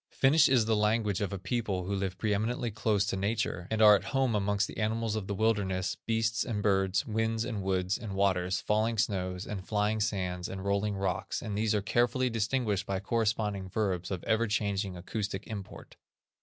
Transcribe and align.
Finnish 0.09 0.49
is 0.49 0.65
the 0.65 0.75
language 0.75 1.21
of 1.21 1.31
a 1.31 1.37
people 1.37 1.83
who 1.85 1.93
live 1.93 2.17
pre 2.17 2.33
eminently 2.33 2.71
close 2.71 3.05
to 3.05 3.15
nature, 3.15 3.67
and 3.69 3.83
are 3.83 3.95
at 3.95 4.05
home 4.05 4.33
amongst 4.33 4.67
the 4.67 4.77
animals 4.79 5.15
of 5.15 5.27
the 5.27 5.35
wilderness, 5.35 5.95
beasts 6.07 6.43
and 6.43 6.63
birds, 6.63 7.05
winds, 7.05 7.45
and 7.45 7.61
woods, 7.61 7.99
and 7.99 8.15
waters, 8.15 8.61
falling 8.61 8.97
snows, 8.97 9.45
and 9.45 9.67
flying 9.67 9.99
sands, 9.99 10.49
and 10.49 10.65
rolling 10.65 10.95
rocks, 10.95 11.39
and 11.39 11.55
these 11.55 11.75
are 11.75 11.83
carefully 11.83 12.31
distinguished 12.31 12.87
by 12.87 12.99
corresponding 12.99 13.69
verbs 13.69 14.09
of 14.09 14.23
ever 14.23 14.47
changing 14.47 14.97
acoustic 14.97 15.45
import. 15.45 15.97